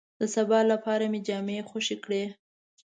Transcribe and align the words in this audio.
د 0.19 0.21
سبا 0.35 0.59
لپاره 0.71 1.03
مې 1.11 1.19
جامې 1.27 1.57
خوې 1.69 1.95
کړې. 2.03 2.23